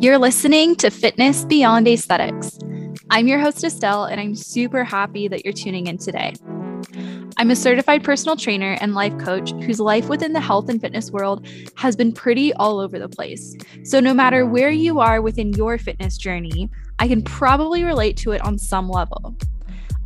You're 0.00 0.16
listening 0.16 0.76
to 0.76 0.90
Fitness 0.90 1.44
Beyond 1.44 1.86
Aesthetics. 1.86 2.58
I'm 3.10 3.28
your 3.28 3.38
host, 3.38 3.62
Estelle, 3.62 4.06
and 4.06 4.18
I'm 4.18 4.34
super 4.34 4.82
happy 4.82 5.28
that 5.28 5.44
you're 5.44 5.52
tuning 5.52 5.88
in 5.88 5.98
today. 5.98 6.32
I'm 7.36 7.50
a 7.50 7.54
certified 7.54 8.02
personal 8.02 8.34
trainer 8.34 8.78
and 8.80 8.94
life 8.94 9.18
coach 9.18 9.52
whose 9.62 9.78
life 9.78 10.08
within 10.08 10.32
the 10.32 10.40
health 10.40 10.70
and 10.70 10.80
fitness 10.80 11.10
world 11.10 11.46
has 11.74 11.96
been 11.96 12.12
pretty 12.12 12.50
all 12.54 12.80
over 12.80 12.98
the 12.98 13.10
place. 13.10 13.54
So, 13.84 14.00
no 14.00 14.14
matter 14.14 14.46
where 14.46 14.70
you 14.70 15.00
are 15.00 15.20
within 15.20 15.52
your 15.52 15.76
fitness 15.76 16.16
journey, 16.16 16.70
I 16.98 17.06
can 17.06 17.20
probably 17.20 17.84
relate 17.84 18.16
to 18.18 18.32
it 18.32 18.40
on 18.40 18.56
some 18.56 18.88
level. 18.88 19.36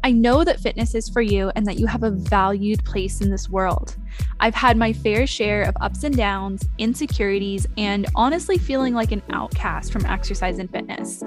I 0.04 0.12
know 0.12 0.44
that 0.44 0.60
fitness 0.60 0.94
is 0.94 1.08
for 1.08 1.22
you 1.22 1.50
and 1.56 1.64
that 1.64 1.78
you 1.78 1.86
have 1.86 2.02
a 2.02 2.10
valued 2.10 2.84
place 2.84 3.22
in 3.22 3.30
this 3.30 3.48
world. 3.48 3.96
I've 4.38 4.54
had 4.54 4.76
my 4.76 4.92
fair 4.92 5.26
share 5.26 5.62
of 5.62 5.74
ups 5.80 6.04
and 6.04 6.14
downs, 6.14 6.68
insecurities, 6.76 7.66
and 7.78 8.06
honestly 8.14 8.58
feeling 8.58 8.92
like 8.92 9.12
an 9.12 9.22
outcast 9.30 9.90
from 9.90 10.04
exercise 10.04 10.58
and 10.58 10.70
fitness. 10.70 11.22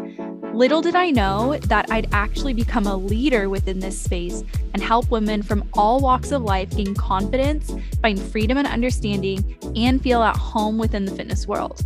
Little 0.54 0.84
did 0.84 0.96
I 0.96 1.10
know 1.10 1.58
that 1.58 1.92
I'd 1.92 2.14
actually 2.14 2.54
become 2.54 2.86
a 2.86 2.96
leader 2.96 3.50
within 3.50 3.80
this 3.80 4.00
space 4.00 4.44
and 4.76 4.84
help 4.84 5.10
women 5.10 5.42
from 5.42 5.68
all 5.74 6.00
walks 6.00 6.32
of 6.32 6.44
life 6.44 6.70
gain 6.70 6.94
confidence, 6.94 7.74
find 8.04 8.22
freedom 8.22 8.60
and 8.60 8.68
understanding, 8.68 9.58
and 9.76 10.00
feel 10.00 10.22
at 10.22 10.38
home 10.38 10.78
within 10.78 11.06
the 11.06 11.16
fitness 11.16 11.48
world. 11.48 11.84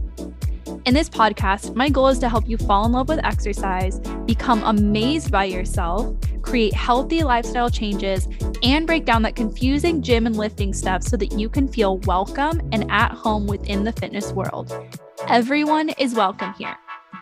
In 0.83 0.95
this 0.95 1.09
podcast, 1.09 1.75
my 1.75 1.89
goal 1.89 2.07
is 2.07 2.17
to 2.19 2.27
help 2.27 2.49
you 2.49 2.57
fall 2.57 2.87
in 2.87 2.91
love 2.91 3.07
with 3.07 3.23
exercise, 3.23 3.99
become 4.25 4.63
amazed 4.63 5.29
by 5.29 5.45
yourself, 5.45 6.15
create 6.41 6.73
healthy 6.73 7.21
lifestyle 7.21 7.69
changes, 7.69 8.27
and 8.63 8.87
break 8.87 9.05
down 9.05 9.21
that 9.21 9.35
confusing 9.35 10.01
gym 10.01 10.25
and 10.25 10.35
lifting 10.35 10.73
stuff 10.73 11.03
so 11.03 11.15
that 11.17 11.33
you 11.33 11.49
can 11.49 11.67
feel 11.67 11.99
welcome 11.99 12.67
and 12.71 12.89
at 12.89 13.11
home 13.11 13.45
within 13.45 13.83
the 13.83 13.91
fitness 13.91 14.33
world. 14.33 14.73
Everyone 15.27 15.89
is 15.99 16.15
welcome 16.15 16.51
here. 16.53 16.75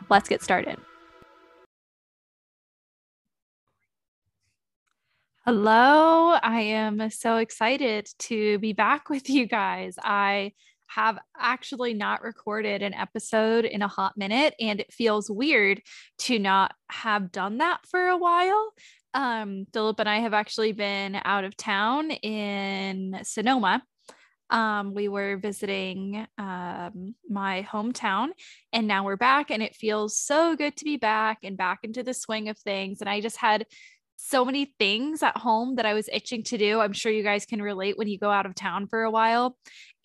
Let's 0.09 0.29
get 0.29 0.41
started. 0.41 0.77
Hello, 5.43 6.37
I 6.41 6.61
am 6.61 7.09
so 7.09 7.37
excited 7.37 8.07
to 8.19 8.57
be 8.59 8.71
back 8.71 9.09
with 9.09 9.29
you 9.29 9.47
guys. 9.47 9.95
I 10.01 10.53
have 10.89 11.19
actually 11.37 11.93
not 11.93 12.23
recorded 12.23 12.81
an 12.81 12.93
episode 12.93 13.65
in 13.65 13.81
a 13.81 13.87
hot 13.87 14.17
minute 14.17 14.55
and 14.59 14.79
it 14.79 14.91
feels 14.91 15.29
weird 15.29 15.81
to 16.17 16.39
not 16.39 16.73
have 16.89 17.31
done 17.31 17.59
that 17.59 17.79
for 17.89 18.07
a 18.07 18.17
while. 18.17 18.73
Um, 19.13 19.65
Philip 19.73 19.99
and 19.99 20.09
I 20.09 20.19
have 20.19 20.33
actually 20.33 20.71
been 20.71 21.19
out 21.23 21.43
of 21.43 21.55
town 21.55 22.11
in 22.11 23.19
Sonoma. 23.23 23.83
Um, 24.49 24.95
we 24.95 25.07
were 25.07 25.37
visiting 25.37 26.25
um, 26.39 27.13
my 27.29 27.67
hometown 27.71 28.29
and 28.73 28.87
now 28.87 29.05
we're 29.05 29.15
back 29.15 29.51
and 29.51 29.61
it 29.61 29.75
feels 29.75 30.17
so 30.17 30.55
good 30.55 30.75
to 30.77 30.85
be 30.85 30.97
back 30.97 31.39
and 31.43 31.55
back 31.55 31.79
into 31.83 32.01
the 32.01 32.15
swing 32.15 32.49
of 32.49 32.57
things. 32.57 32.99
And 32.99 33.09
I 33.09 33.21
just 33.21 33.37
had 33.37 33.67
so 34.21 34.43
many 34.43 34.73
things 34.77 35.23
at 35.23 35.37
home 35.37 35.75
that 35.75 35.85
I 35.85 35.93
was 35.93 36.09
itching 36.11 36.43
to 36.43 36.57
do. 36.57 36.81
I'm 36.81 36.91
sure 36.91 37.11
you 37.11 37.23
guys 37.23 37.45
can 37.45 37.61
relate 37.61 37.97
when 37.97 38.09
you 38.09 38.19
go 38.19 38.29
out 38.29 38.45
of 38.45 38.53
town 38.53 38.87
for 38.87 39.03
a 39.03 39.11
while. 39.11 39.55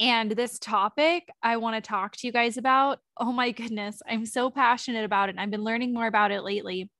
And 0.00 0.32
this 0.32 0.58
topic 0.58 1.28
I 1.42 1.56
want 1.56 1.76
to 1.76 1.88
talk 1.88 2.16
to 2.16 2.26
you 2.26 2.32
guys 2.32 2.56
about. 2.56 2.98
Oh 3.16 3.32
my 3.32 3.52
goodness, 3.52 4.00
I'm 4.08 4.26
so 4.26 4.50
passionate 4.50 5.04
about 5.04 5.28
it. 5.28 5.36
I've 5.38 5.50
been 5.50 5.64
learning 5.64 5.94
more 5.94 6.06
about 6.06 6.32
it 6.32 6.42
lately. 6.42 6.90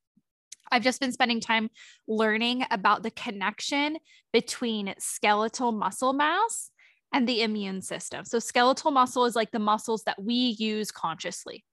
I've 0.70 0.83
just 0.83 1.00
been 1.00 1.12
spending 1.12 1.41
time 1.41 1.70
learning 2.09 2.65
about 2.70 3.03
the 3.03 3.11
connection 3.11 3.98
between 4.33 4.95
skeletal 4.98 5.72
muscle 5.72 6.12
mass 6.12 6.70
and 7.14 7.28
the 7.28 7.42
immune 7.42 7.80
system. 7.80 8.24
So 8.24 8.40
skeletal 8.40 8.90
muscle 8.90 9.24
is 9.24 9.36
like 9.36 9.52
the 9.52 9.60
muscles 9.60 10.02
that 10.02 10.20
we 10.20 10.34
use 10.34 10.90
consciously, 10.90 11.64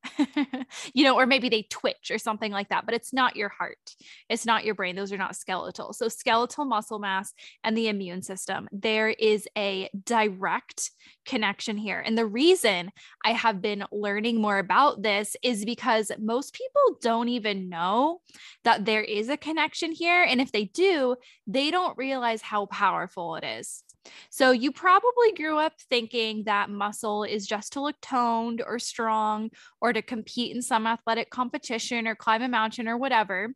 you 0.94 1.04
know, 1.04 1.16
or 1.16 1.26
maybe 1.26 1.50
they 1.50 1.64
twitch 1.64 2.12
or 2.12 2.20
something 2.20 2.52
like 2.52 2.70
that, 2.70 2.86
but 2.86 2.94
it's 2.94 3.12
not 3.12 3.36
your 3.36 3.50
heart. 3.50 3.96
It's 4.30 4.46
not 4.46 4.66
your 4.66 4.76
brain. 4.76 4.96
Those 4.96 5.12
are 5.12 5.18
not 5.18 5.36
skeletal. 5.36 5.94
So 5.94 6.10
skeletal 6.10 6.66
muscle 6.66 7.00
mass 7.00 7.34
and 7.64 7.76
the 7.76 7.88
immune 7.88 8.22
system, 8.22 8.70
there 8.72 9.10
is 9.10 9.48
a 9.58 9.90
direct 10.06 10.92
connection 11.26 11.76
here. 11.76 12.00
And 12.00 12.16
the 12.16 12.28
reason 12.28 12.92
I 13.26 13.32
have 13.32 13.64
been 13.64 13.84
learning 13.92 14.40
more 14.40 14.60
about 14.60 15.02
this 15.02 15.36
is 15.42 15.66
because 15.66 16.12
most 16.20 16.54
people 16.54 17.00
don't 17.02 17.30
even 17.30 17.68
know 17.68 18.22
that 18.64 18.86
there 18.86 19.02
is 19.02 19.28
a 19.28 19.38
connection 19.38 19.92
here. 19.92 20.22
And 20.22 20.40
if 20.40 20.52
they 20.52 20.66
do, 20.66 21.16
they 21.48 21.72
don't 21.72 21.98
realize 21.98 22.44
how 22.44 22.68
powerful 22.68 23.38
it 23.38 23.44
is. 23.44 23.82
So 24.30 24.52
you 24.52 24.72
probably 24.72 25.32
grew 25.36 25.58
up 25.58 25.74
thinking 25.80 26.44
that 26.46 26.70
muscle 26.70 27.24
is 27.24 27.46
just 27.48 27.74
to 27.74 27.82
look 27.82 27.96
toned 28.02 28.62
or 28.66 28.80
strong 28.80 29.52
or 29.80 29.94
to 29.94 30.02
compete 30.02 30.56
in 30.56 30.62
some 30.62 30.88
athletic 30.88 31.30
competition 31.30 32.08
or 32.08 32.16
climb 32.16 32.42
a 32.42 32.48
mountain 32.48 32.88
or 32.88 32.98
whatever. 32.98 33.54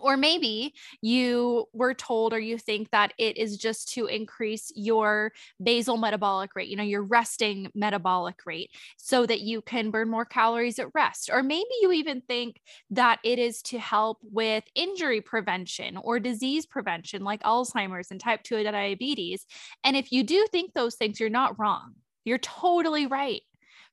Or 0.00 0.16
maybe 0.16 0.74
you 1.00 1.66
were 1.72 1.94
told 1.94 2.32
or 2.32 2.40
you 2.40 2.58
think 2.58 2.90
that 2.90 3.12
it 3.18 3.36
is 3.36 3.56
just 3.56 3.92
to 3.94 4.06
increase 4.06 4.72
your 4.74 5.32
basal 5.62 5.96
metabolic 5.96 6.56
rate, 6.56 6.68
you 6.68 6.76
know, 6.76 6.82
your 6.82 7.02
resting 7.02 7.70
metabolic 7.74 8.36
rate, 8.44 8.70
so 8.96 9.24
that 9.26 9.40
you 9.40 9.62
can 9.62 9.90
burn 9.90 10.10
more 10.10 10.24
calories 10.24 10.78
at 10.78 10.88
rest. 10.94 11.30
Or 11.32 11.42
maybe 11.42 11.68
you 11.80 11.92
even 11.92 12.20
think 12.22 12.60
that 12.90 13.20
it 13.24 13.38
is 13.38 13.62
to 13.62 13.78
help 13.78 14.18
with 14.22 14.64
injury 14.74 15.20
prevention 15.20 15.96
or 15.96 16.18
disease 16.18 16.66
prevention, 16.66 17.22
like 17.22 17.42
Alzheimer's 17.42 18.10
and 18.10 18.20
type 18.20 18.42
2 18.42 18.62
diabetes. 18.64 19.46
And 19.84 19.96
if 19.96 20.12
you 20.12 20.24
do 20.24 20.46
think 20.50 20.72
those 20.72 20.96
things, 20.96 21.20
you're 21.20 21.30
not 21.30 21.58
wrong. 21.58 21.94
You're 22.24 22.38
totally 22.38 23.06
right. 23.06 23.42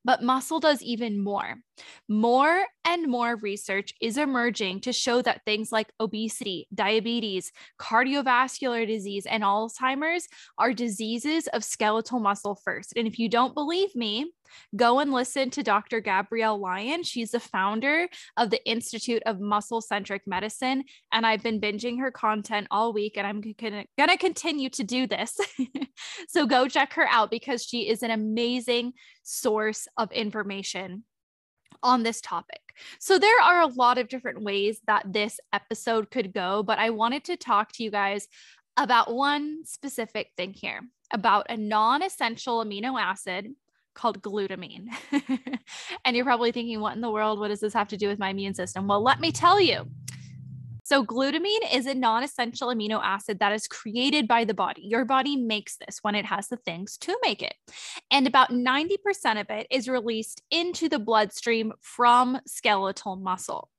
But 0.03 0.23
muscle 0.23 0.59
does 0.59 0.81
even 0.81 1.23
more. 1.23 1.56
More 2.07 2.66
and 2.85 3.07
more 3.07 3.35
research 3.38 3.94
is 4.01 4.17
emerging 4.17 4.81
to 4.81 4.94
show 4.94 5.22
that 5.22 5.41
things 5.45 5.72
like 5.72 5.91
obesity, 6.00 6.67
diabetes, 6.73 7.51
cardiovascular 7.79 8.88
disease, 8.88 9.25
and 9.25 9.44
Alzheimer's 9.44 10.28
are 10.57 10.73
diseases 10.73 11.47
of 11.47 11.63
skeletal 11.63 12.19
muscle 12.19 12.56
first. 12.56 12.94
And 12.95 13.07
if 13.07 13.19
you 13.19 13.29
don't 13.29 13.53
believe 13.53 13.95
me, 13.95 14.31
go 14.75 15.00
and 15.00 15.12
listen 15.12 15.50
to 15.51 15.63
Dr. 15.63 16.00
Gabrielle 16.00 16.59
Lyon. 16.59 17.03
She's 17.03 17.31
the 17.31 17.39
founder 17.39 18.07
of 18.38 18.50
the 18.50 18.63
Institute 18.69 19.23
of 19.25 19.39
Muscle 19.39 19.81
Centric 19.81 20.23
Medicine. 20.25 20.84
And 21.12 21.25
I've 21.25 21.44
been 21.44 21.62
binging 21.62 22.00
her 22.00 22.12
content 22.12 22.67
all 22.72 22.94
week, 22.94 23.17
and 23.17 23.28
I'm 23.28 23.41
going 23.41 23.85
to 23.97 24.17
continue 24.17 24.69
to 24.69 24.84
do 24.84 25.07
this. 25.07 25.38
so 26.28 26.45
go 26.45 26.67
check 26.67 26.94
her 26.94 27.07
out 27.07 27.31
because 27.31 27.63
she 27.63 27.89
is 27.89 28.03
an 28.03 28.12
amazing 28.12 28.94
source 29.23 29.88
of 29.97 30.12
information 30.12 31.03
on 31.83 32.03
this 32.03 32.22
topic. 32.22 32.62
So, 33.00 33.18
there 33.18 33.41
are 33.41 33.62
a 33.62 33.68
lot 33.68 33.97
of 33.97 34.07
different 34.07 34.44
ways 34.44 34.79
that 34.88 35.12
this 35.12 35.39
episode 35.51 36.12
could 36.12 36.33
go, 36.33 36.63
but 36.63 36.79
I 36.79 36.91
wanted 36.91 37.25
to 37.25 37.38
talk 37.38 37.72
to 37.73 37.83
you 37.83 37.91
guys 37.91 38.28
about 38.78 39.13
one 39.13 39.66
specific 39.66 40.29
thing 40.38 40.53
here 40.53 40.81
about 41.12 41.47
a 41.50 41.57
non 41.57 42.01
essential 42.01 42.63
amino 42.63 43.00
acid 43.00 43.47
called 43.94 44.22
glutamine. 44.22 44.88
and 46.06 46.16
you're 46.16 46.25
probably 46.25 46.52
thinking, 46.52 46.79
what 46.79 46.96
in 46.96 47.02
the 47.02 47.12
world? 47.12 47.40
What 47.40 47.50
does 47.50 47.59
this 47.59 47.74
have 47.74 47.90
to 47.90 47.97
do 47.97 48.07
with 48.07 48.19
my 48.19 48.29
immune 48.29 48.53
system? 48.53 48.88
Well, 48.88 49.03
let 49.03 49.19
me 49.19 49.31
tell 49.31 49.59
you. 49.59 49.85
So, 50.84 51.06
glutamine 51.06 51.74
is 51.74 51.85
a 51.85 51.94
non 51.94 52.22
essential 52.22 52.68
amino 52.68 53.00
acid 53.01 53.40
that 53.40 53.53
is 53.53 53.66
created 53.68 54.28
by 54.28 54.44
the 54.44 54.53
body. 54.53 54.81
Your 54.84 55.06
body 55.06 55.38
makes 55.38 55.78
this 55.78 56.00
when 56.01 56.16
it 56.16 56.25
has 56.25 56.50
the 56.50 56.57
things 56.57 56.97
to 56.97 57.18
make 57.24 57.41
it. 57.41 57.53
And 58.12 58.28
about 58.28 58.50
90% 58.50 59.40
of 59.40 59.50
it 59.50 59.68
is 59.69 59.88
released 59.88 60.41
into 60.51 60.90
the 60.90 61.00
bloodstream 61.00 61.72
from 61.80 62.41
skeletal 62.46 63.16
muscle. 63.16 63.69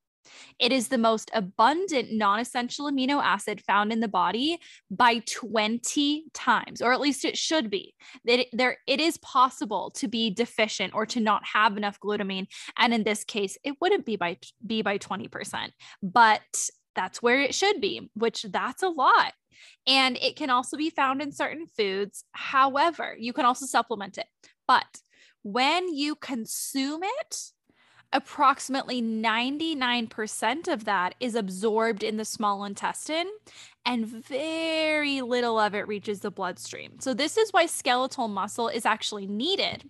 It 0.59 0.72
is 0.72 0.88
the 0.88 0.98
most 0.98 1.31
abundant 1.34 2.12
non 2.12 2.41
essential 2.41 2.91
amino 2.91 3.22
acid 3.22 3.60
found 3.60 3.93
in 3.93 4.00
the 4.00 4.09
body 4.09 4.59
by 4.91 5.22
20 5.26 6.25
times, 6.34 6.82
or 6.82 6.93
at 6.93 7.00
least 7.00 7.25
it 7.25 7.37
should 7.37 7.70
be. 7.70 7.94
It, 8.25 8.48
there, 8.53 8.78
it 8.87 9.00
is 9.00 9.16
possible 9.19 9.91
to 9.97 10.09
be 10.09 10.31
deficient 10.31 10.94
or 10.94 11.06
to 11.06 11.21
not 11.21 11.42
have 11.53 11.76
enough 11.76 12.00
glutamine. 12.00 12.47
And 12.76 12.94
in 12.94 13.04
this 13.04 13.25
case, 13.25 13.59
it 13.65 13.76
wouldn't 13.81 14.06
be 14.06 14.16
by, 14.16 14.39
be 14.66 14.83
by 14.83 14.98
20%, 14.98 15.71
but 16.03 16.41
that's 16.95 17.22
where 17.22 17.41
it 17.41 17.54
should 17.54 17.80
be, 17.80 18.10
which 18.15 18.42
that's 18.42 18.83
a 18.83 18.89
lot. 18.89 19.33
And 19.86 20.16
it 20.18 20.36
can 20.36 20.51
also 20.51 20.77
be 20.77 20.91
found 20.91 21.22
in 21.22 21.33
certain 21.33 21.66
foods. 21.66 22.24
However, 22.33 23.16
you 23.18 23.33
can 23.33 23.45
also 23.45 23.66
supplement 23.66 24.18
it. 24.18 24.27
But 24.66 24.86
when 25.42 25.92
you 25.92 26.15
consume 26.15 27.03
it, 27.03 27.36
approximately 28.12 29.00
99% 29.03 30.68
of 30.68 30.84
that 30.84 31.14
is 31.20 31.34
absorbed 31.34 32.03
in 32.03 32.16
the 32.16 32.24
small 32.24 32.64
intestine 32.64 33.28
and 33.84 34.06
very 34.06 35.22
little 35.22 35.59
of 35.59 35.74
it 35.74 35.88
reaches 35.88 36.20
the 36.20 36.30
bloodstream. 36.30 37.00
So 37.00 37.14
this 37.14 37.36
is 37.36 37.50
why 37.53 37.66
skeletal 37.66 38.28
muscle 38.28 38.68
is 38.68 38.86
actually 38.86 39.26
needed 39.26 39.88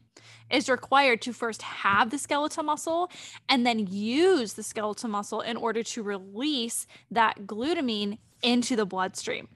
is 0.50 0.69
required 0.69 1.22
to 1.22 1.32
first 1.32 1.62
have 1.62 2.10
the 2.10 2.19
skeletal 2.19 2.62
muscle 2.62 3.10
and 3.48 3.66
then 3.66 3.86
use 3.86 4.52
the 4.52 4.62
skeletal 4.62 5.08
muscle 5.08 5.40
in 5.40 5.56
order 5.56 5.82
to 5.82 6.02
release 6.02 6.86
that 7.10 7.46
glutamine 7.46 8.19
into 8.42 8.76
the 8.76 8.86
bloodstream. 8.86 9.48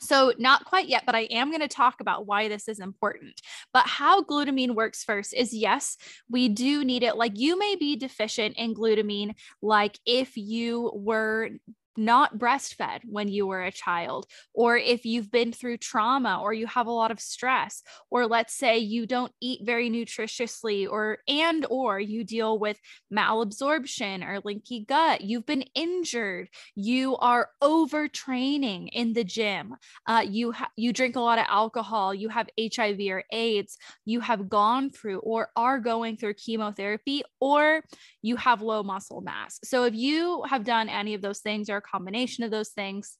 So, 0.00 0.32
not 0.38 0.64
quite 0.64 0.88
yet, 0.88 1.04
but 1.06 1.14
I 1.14 1.22
am 1.30 1.50
going 1.50 1.60
to 1.60 1.68
talk 1.68 2.00
about 2.00 2.26
why 2.26 2.48
this 2.48 2.68
is 2.68 2.80
important. 2.80 3.40
But 3.72 3.86
how 3.86 4.22
glutamine 4.22 4.74
works 4.74 5.04
first 5.04 5.32
is 5.32 5.54
yes, 5.54 5.96
we 6.28 6.48
do 6.48 6.84
need 6.84 7.02
it. 7.02 7.16
Like 7.16 7.38
you 7.38 7.58
may 7.58 7.76
be 7.76 7.96
deficient 7.96 8.56
in 8.56 8.74
glutamine, 8.74 9.34
like 9.62 9.98
if 10.04 10.36
you 10.36 10.90
were 10.94 11.50
not 11.96 12.38
breastfed 12.38 13.00
when 13.04 13.28
you 13.28 13.46
were 13.46 13.62
a 13.62 13.72
child, 13.72 14.26
or 14.52 14.76
if 14.76 15.04
you've 15.04 15.30
been 15.30 15.52
through 15.52 15.78
trauma 15.78 16.40
or 16.42 16.52
you 16.52 16.66
have 16.66 16.86
a 16.86 16.92
lot 16.92 17.10
of 17.10 17.20
stress, 17.20 17.82
or 18.10 18.26
let's 18.26 18.54
say 18.54 18.78
you 18.78 19.06
don't 19.06 19.32
eat 19.40 19.60
very 19.64 19.90
nutritiously, 19.90 20.88
or 20.90 21.18
and 21.28 21.66
or 21.70 22.00
you 22.00 22.24
deal 22.24 22.58
with 22.58 22.78
malabsorption 23.12 24.26
or 24.26 24.40
leaky 24.44 24.84
gut, 24.84 25.20
you've 25.20 25.46
been 25.46 25.64
injured, 25.74 26.48
you 26.74 27.16
are 27.16 27.48
overtraining 27.62 28.88
in 28.92 29.12
the 29.12 29.24
gym, 29.24 29.74
uh, 30.06 30.24
you 30.28 30.52
ha- 30.52 30.70
you 30.76 30.92
drink 30.92 31.16
a 31.16 31.20
lot 31.20 31.38
of 31.38 31.46
alcohol, 31.48 32.14
you 32.14 32.28
have 32.28 32.48
HIV 32.58 33.00
or 33.10 33.24
AIDS, 33.30 33.76
you 34.04 34.20
have 34.20 34.48
gone 34.48 34.90
through 34.90 35.18
or 35.18 35.48
are 35.56 35.78
going 35.78 36.16
through 36.16 36.34
chemotherapy, 36.34 37.22
or 37.40 37.82
you 38.22 38.36
have 38.36 38.62
low 38.62 38.82
muscle 38.82 39.20
mass. 39.20 39.60
So 39.64 39.84
if 39.84 39.94
you 39.94 40.42
have 40.48 40.64
done 40.64 40.88
any 40.88 41.14
of 41.14 41.22
those 41.22 41.40
things 41.40 41.68
or 41.70 41.80
combination 41.84 42.44
of 42.44 42.50
those 42.50 42.70
things, 42.70 43.16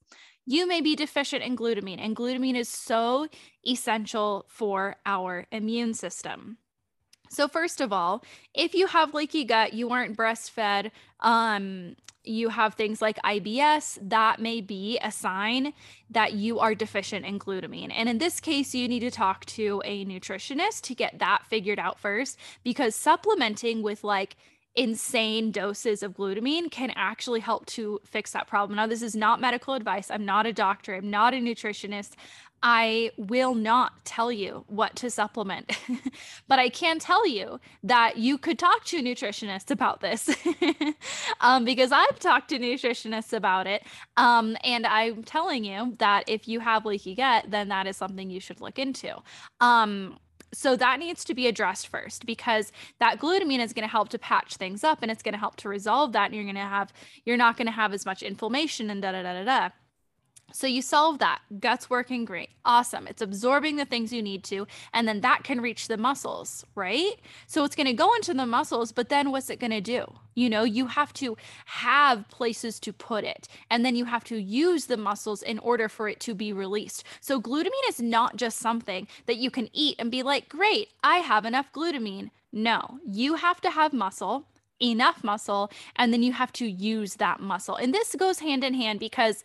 you 0.46 0.66
may 0.66 0.80
be 0.80 0.96
deficient 0.96 1.42
in 1.42 1.56
glutamine. 1.56 2.00
And 2.00 2.16
glutamine 2.16 2.56
is 2.56 2.68
so 2.68 3.28
essential 3.66 4.46
for 4.48 4.96
our 5.06 5.46
immune 5.52 5.94
system. 5.94 6.58
So, 7.30 7.48
first 7.48 7.80
of 7.80 7.92
all, 7.92 8.22
if 8.54 8.74
you 8.74 8.86
have 8.86 9.14
leaky 9.14 9.44
gut, 9.44 9.72
you 9.72 9.90
aren't 9.90 10.16
breastfed, 10.16 10.90
um, 11.20 11.96
you 12.22 12.48
have 12.48 12.74
things 12.74 13.02
like 13.02 13.18
IBS, 13.22 13.98
that 14.02 14.40
may 14.40 14.60
be 14.60 14.98
a 15.02 15.10
sign 15.10 15.72
that 16.10 16.32
you 16.32 16.58
are 16.58 16.74
deficient 16.74 17.26
in 17.26 17.38
glutamine. 17.38 17.92
And 17.92 18.08
in 18.08 18.18
this 18.18 18.40
case, 18.40 18.74
you 18.74 18.88
need 18.88 19.00
to 19.00 19.10
talk 19.10 19.44
to 19.46 19.82
a 19.84 20.04
nutritionist 20.04 20.82
to 20.82 20.94
get 20.94 21.18
that 21.18 21.44
figured 21.48 21.78
out 21.78 21.98
first 21.98 22.38
because 22.62 22.94
supplementing 22.94 23.82
with 23.82 24.04
like 24.04 24.36
insane 24.76 25.50
doses 25.50 26.02
of 26.02 26.14
glutamine 26.14 26.70
can 26.70 26.92
actually 26.96 27.40
help 27.40 27.66
to 27.66 28.00
fix 28.04 28.32
that 28.32 28.46
problem. 28.46 28.76
Now, 28.76 28.86
this 28.86 29.02
is 29.02 29.14
not 29.14 29.40
medical 29.40 29.74
advice. 29.74 30.10
I'm 30.10 30.24
not 30.24 30.46
a 30.46 30.52
doctor, 30.52 30.94
I'm 30.94 31.10
not 31.10 31.34
a 31.34 31.38
nutritionist. 31.38 32.12
I 32.66 33.10
will 33.18 33.54
not 33.54 34.06
tell 34.06 34.32
you 34.32 34.64
what 34.68 34.96
to 34.96 35.10
supplement, 35.10 35.78
but 36.48 36.58
I 36.58 36.70
can 36.70 36.98
tell 36.98 37.28
you 37.28 37.60
that 37.82 38.16
you 38.16 38.38
could 38.38 38.58
talk 38.58 38.84
to 38.86 38.96
a 38.96 39.02
nutritionist 39.02 39.70
about 39.70 40.00
this 40.00 40.34
um, 41.42 41.66
because 41.66 41.92
I've 41.92 42.18
talked 42.18 42.48
to 42.48 42.58
nutritionists 42.58 43.34
about 43.34 43.66
it. 43.66 43.82
Um, 44.16 44.56
and 44.64 44.86
I'm 44.86 45.24
telling 45.24 45.64
you 45.64 45.94
that 45.98 46.24
if 46.26 46.48
you 46.48 46.60
have 46.60 46.86
leaky 46.86 47.14
gut, 47.14 47.44
then 47.48 47.68
that 47.68 47.86
is 47.86 47.98
something 47.98 48.30
you 48.30 48.40
should 48.40 48.62
look 48.62 48.78
into. 48.78 49.14
Um, 49.60 50.18
so 50.54 50.76
that 50.76 50.98
needs 50.98 51.24
to 51.24 51.34
be 51.34 51.46
addressed 51.46 51.88
first 51.88 52.26
because 52.26 52.72
that 53.00 53.18
glutamine 53.18 53.62
is 53.62 53.72
going 53.72 53.86
to 53.86 53.90
help 53.90 54.08
to 54.10 54.18
patch 54.18 54.56
things 54.56 54.84
up 54.84 55.00
and 55.02 55.10
it's 55.10 55.22
going 55.22 55.32
to 55.34 55.38
help 55.38 55.56
to 55.56 55.68
resolve 55.68 56.12
that 56.12 56.26
and 56.26 56.34
you're 56.34 56.44
going 56.44 56.54
to 56.54 56.60
have 56.60 56.92
you're 57.24 57.36
not 57.36 57.56
going 57.56 57.66
to 57.66 57.72
have 57.72 57.92
as 57.92 58.06
much 58.06 58.22
inflammation 58.22 58.90
and 58.90 59.02
da 59.02 59.12
da 59.12 59.22
da 59.22 59.32
da 59.32 59.44
da 59.44 59.68
so 60.52 60.68
you 60.68 60.82
solve 60.82 61.18
that. 61.18 61.40
Gut's 61.58 61.90
working 61.90 62.24
great. 62.24 62.50
Awesome. 62.64 63.08
It's 63.08 63.20
absorbing 63.20 63.74
the 63.74 63.84
things 63.84 64.12
you 64.12 64.22
need 64.22 64.44
to. 64.44 64.68
And 64.92 65.08
then 65.08 65.20
that 65.22 65.42
can 65.42 65.60
reach 65.60 65.88
the 65.88 65.96
muscles, 65.96 66.64
right? 66.76 67.14
So 67.48 67.64
it's 67.64 67.74
going 67.74 67.88
to 67.88 67.92
go 67.92 68.14
into 68.14 68.32
the 68.34 68.46
muscles, 68.46 68.92
but 68.92 69.08
then 69.08 69.32
what's 69.32 69.50
it 69.50 69.58
going 69.58 69.72
to 69.72 69.80
do? 69.80 70.04
You 70.36 70.48
know, 70.48 70.62
you 70.62 70.86
have 70.86 71.12
to 71.14 71.36
have 71.66 72.28
places 72.28 72.78
to 72.80 72.92
put 72.92 73.24
it. 73.24 73.48
And 73.68 73.84
then 73.84 73.96
you 73.96 74.04
have 74.04 74.22
to 74.24 74.36
use 74.36 74.86
the 74.86 74.96
muscles 74.96 75.42
in 75.42 75.58
order 75.58 75.88
for 75.88 76.08
it 76.08 76.20
to 76.20 76.34
be 76.34 76.52
released. 76.52 77.02
So 77.20 77.40
glutamine 77.40 77.88
is 77.88 78.00
not 78.00 78.36
just 78.36 78.58
something 78.58 79.08
that 79.26 79.38
you 79.38 79.50
can 79.50 79.68
eat 79.72 79.96
and 79.98 80.08
be 80.08 80.22
like, 80.22 80.48
great, 80.48 80.90
I 81.02 81.16
have 81.16 81.44
enough 81.44 81.72
glutamine. 81.72 82.30
No, 82.52 83.00
you 83.04 83.34
have 83.34 83.60
to 83.62 83.70
have 83.70 83.92
muscle 83.92 84.46
enough 84.82 85.22
muscle 85.22 85.70
and 85.96 86.12
then 86.12 86.22
you 86.22 86.32
have 86.32 86.52
to 86.52 86.66
use 86.66 87.14
that 87.14 87.40
muscle. 87.40 87.76
And 87.76 87.94
this 87.94 88.14
goes 88.16 88.40
hand 88.40 88.64
in 88.64 88.74
hand 88.74 88.98
because 89.00 89.44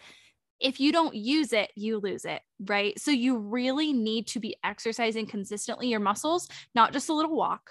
if 0.60 0.80
you 0.80 0.92
don't 0.92 1.16
use 1.16 1.54
it, 1.54 1.72
you 1.76 2.00
lose 2.00 2.26
it, 2.26 2.42
right? 2.66 3.00
So 3.00 3.12
you 3.12 3.38
really 3.38 3.94
need 3.94 4.28
to 4.28 4.40
be 4.40 4.58
exercising 4.64 5.26
consistently 5.26 5.88
your 5.88 6.00
muscles, 6.00 6.48
not 6.76 6.94
just 6.94 7.10
a 7.10 7.14
little 7.14 7.36
walk. 7.36 7.70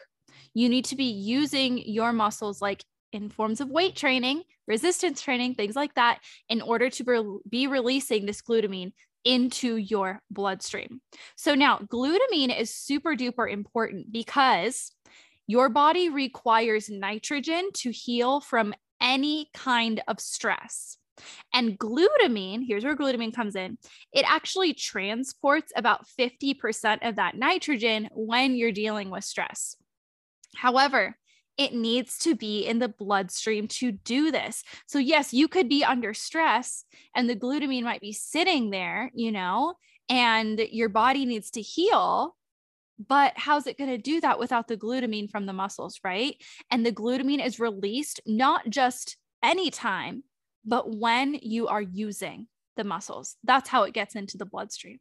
You 0.55 0.69
need 0.69 0.87
to 0.87 0.97
be 0.97 1.05
using 1.05 1.79
your 1.79 2.13
muscles 2.13 2.63
like 2.63 2.85
in 3.13 3.29
forms 3.29 3.61
of 3.61 3.71
weight 3.71 3.97
training, 3.97 4.43
resistance 4.67 5.23
training, 5.23 5.55
things 5.55 5.77
like 5.77 5.95
that, 5.95 6.21
in 6.49 6.61
order 6.61 6.91
to 6.91 7.41
be 7.49 7.67
releasing 7.67 8.27
this 8.27 8.43
glutamine 8.43 8.93
into 9.25 9.77
your 9.77 10.21
bloodstream. 10.31 11.01
So 11.37 11.55
now 11.55 11.79
glutamine 11.79 12.59
is 12.59 12.75
super 12.75 13.15
duper 13.15 13.51
important 13.51 14.13
because 14.13 14.93
your 15.47 15.69
body 15.69 16.09
requires 16.09 16.89
nitrogen 16.91 17.71
to 17.75 17.91
heal 17.91 18.41
from 18.41 18.75
any 19.01 19.49
kind 19.55 20.03
of 20.07 20.21
stress. 20.21 20.99
And 21.53 21.79
glutamine, 21.79 22.65
here's 22.67 22.85
where 22.85 22.97
glutamine 22.97 23.35
comes 23.35 23.57
in, 23.57 23.79
it 24.13 24.25
actually 24.29 24.75
transports 24.75 25.73
about 25.77 26.07
50% 26.19 27.09
of 27.09 27.17
that 27.17 27.37
nitrogen 27.37 28.09
when 28.13 28.55
you're 28.55 28.73
dealing 28.73 29.11
with 29.11 29.25
stress. 29.25 29.77
However, 30.57 31.17
it 31.57 31.75
needs 31.75 32.19
to 32.19 32.37
be 32.37 32.65
in 32.67 32.79
the 32.79 32.89
bloodstream 32.89 33.67
to 33.67 33.91
do 33.91 34.31
this. 34.31 34.63
So, 34.87 34.99
yes, 34.99 35.35
you 35.35 35.49
could 35.49 35.69
be 35.69 35.85
under 35.85 36.15
stress 36.15 36.85
and 37.15 37.29
the 37.29 37.37
glutamine 37.37 37.83
might 37.83 38.01
be 38.01 38.13
sitting 38.13 38.71
there, 38.71 39.11
you 39.13 39.33
know, 39.33 39.75
and 40.09 40.59
your 40.71 40.89
body 40.89 41.27
needs 41.27 41.51
to 41.53 41.61
heal. 41.61 42.37
But 43.07 43.35
how's 43.37 43.67
it 43.67 43.79
going 43.79 43.91
to 43.91 43.99
do 43.99 44.21
that 44.21 44.39
without 44.39 44.69
the 44.69 44.77
glutamine 44.77 45.31
from 45.31 45.47
the 45.47 45.53
muscles, 45.53 46.01
right? 46.03 46.35
And 46.71 46.85
the 46.87 46.93
glutamine 46.93 47.45
is 47.45 47.61
released 47.61 48.21
not 48.27 48.71
just 48.71 49.17
anytime, 49.43 50.25
but 50.65 50.95
when 50.95 51.35
you 51.35 51.69
are 51.69 51.83
using 51.83 52.47
the 52.77 52.85
muscles, 52.85 53.37
that's 53.45 53.69
how 53.69 53.85
it 53.85 53.95
gets 53.95 54.15
into 54.15 54.39
the 54.39 54.47
bloodstream. 54.47 54.99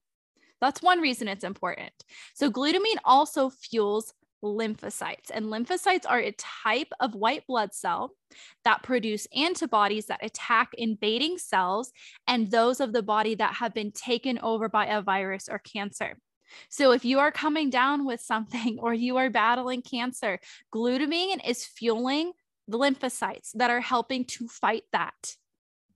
That's 0.59 0.81
one 0.81 1.00
reason 1.00 1.27
it's 1.27 1.44
important. 1.44 1.94
So, 2.33 2.51
glutamine 2.51 2.98
also 3.06 3.50
fuels 3.50 4.13
lymphocytes, 4.44 5.30
and 5.33 5.48
lymphocytes 5.48 6.06
are 6.07 6.19
a 6.19 6.31
type 6.31 6.92
of 7.00 7.15
white 7.15 7.45
blood 7.48 7.74
cell 7.74 8.12
that 8.63 8.83
produce 8.83 9.27
antibodies 9.36 10.07
that 10.07 10.24
attack 10.24 10.69
invading 10.77 11.38
cells 11.38 11.92
and 12.27 12.50
those 12.50 12.80
of 12.80 12.94
the 12.94 13.04
body 13.04 13.36
that 13.36 13.56
have 13.56 13.74
been 13.74 13.92
taken 13.92 14.39
over 14.39 14.69
by 14.69 14.88
a 14.88 15.01
virus 15.01 15.50
or 15.50 15.59
cancer. 15.59 16.18
So, 16.69 16.92
if 16.92 17.06
you 17.06 17.19
are 17.19 17.31
coming 17.31 17.69
down 17.69 18.06
with 18.06 18.21
something 18.21 18.80
or 18.81 18.94
you 18.94 19.18
are 19.18 19.30
battling 19.30 19.81
cancer, 19.81 20.39
glutamine 20.74 21.48
is 21.48 21.65
fueling 21.65 22.31
the 22.68 22.77
lymphocytes 22.77 23.51
that 23.56 23.69
are 23.69 23.81
helping 23.81 24.25
to 24.25 24.48
fight 24.48 24.83
that. 24.92 25.35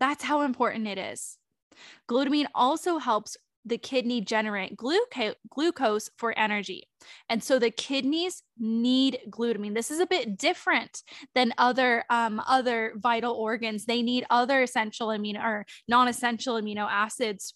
That's 0.01 0.23
how 0.23 0.41
important 0.41 0.87
it 0.87 0.97
is. 0.97 1.37
Glutamine 2.09 2.47
also 2.53 2.97
helps 2.97 3.37
the 3.63 3.77
kidney 3.77 4.19
generate 4.19 4.75
gluca- 4.75 5.35
glucose 5.47 6.09
for 6.17 6.37
energy. 6.37 6.87
And 7.29 7.43
so 7.43 7.59
the 7.59 7.69
kidneys 7.69 8.41
need 8.57 9.19
glutamine. 9.29 9.75
This 9.75 9.91
is 9.91 9.99
a 9.99 10.07
bit 10.07 10.37
different 10.37 11.03
than 11.35 11.53
other 11.59 12.03
um, 12.09 12.41
other 12.47 12.93
vital 12.97 13.35
organs. 13.35 13.85
They 13.85 14.01
need 14.01 14.25
other 14.31 14.63
essential 14.63 15.09
amino 15.09 15.43
or 15.43 15.65
non-essential 15.87 16.55
amino 16.55 16.87
acids 16.89 17.53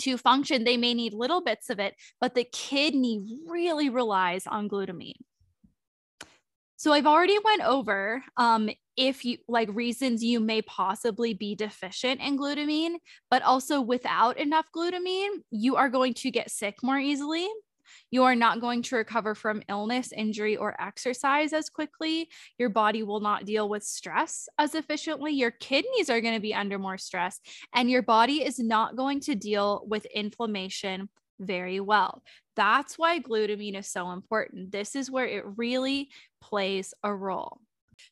to 0.00 0.18
function. 0.18 0.64
They 0.64 0.76
may 0.76 0.94
need 0.94 1.14
little 1.14 1.42
bits 1.42 1.70
of 1.70 1.78
it, 1.78 1.94
but 2.20 2.34
the 2.34 2.46
kidney 2.52 3.24
really 3.46 3.88
relies 3.88 4.48
on 4.48 4.68
glutamine. 4.68 5.20
So 6.76 6.92
I've 6.92 7.06
already 7.06 7.38
went 7.44 7.62
over 7.62 8.24
um, 8.36 8.68
if 8.96 9.24
you 9.24 9.38
like 9.48 9.68
reasons 9.72 10.22
you 10.22 10.40
may 10.40 10.62
possibly 10.62 11.34
be 11.34 11.54
deficient 11.54 12.20
in 12.20 12.38
glutamine, 12.38 12.96
but 13.30 13.42
also 13.42 13.80
without 13.80 14.38
enough 14.38 14.66
glutamine, 14.74 15.40
you 15.50 15.76
are 15.76 15.88
going 15.88 16.14
to 16.14 16.30
get 16.30 16.50
sick 16.50 16.76
more 16.82 16.98
easily. 16.98 17.48
You 18.10 18.24
are 18.24 18.34
not 18.34 18.60
going 18.60 18.82
to 18.82 18.96
recover 18.96 19.34
from 19.34 19.62
illness, 19.68 20.12
injury, 20.12 20.56
or 20.56 20.80
exercise 20.80 21.52
as 21.52 21.68
quickly. 21.68 22.28
Your 22.58 22.68
body 22.68 23.02
will 23.02 23.20
not 23.20 23.44
deal 23.44 23.68
with 23.68 23.82
stress 23.82 24.48
as 24.58 24.74
efficiently. 24.74 25.32
Your 25.32 25.50
kidneys 25.50 26.10
are 26.10 26.20
going 26.20 26.34
to 26.34 26.40
be 26.40 26.54
under 26.54 26.78
more 26.78 26.98
stress, 26.98 27.40
and 27.74 27.90
your 27.90 28.02
body 28.02 28.44
is 28.44 28.58
not 28.58 28.96
going 28.96 29.20
to 29.20 29.34
deal 29.34 29.84
with 29.86 30.04
inflammation 30.06 31.08
very 31.40 31.80
well. 31.80 32.22
That's 32.56 32.98
why 32.98 33.18
glutamine 33.18 33.78
is 33.78 33.90
so 33.90 34.12
important. 34.12 34.72
This 34.72 34.94
is 34.94 35.10
where 35.10 35.26
it 35.26 35.44
really 35.56 36.10
plays 36.40 36.94
a 37.02 37.14
role. 37.14 37.60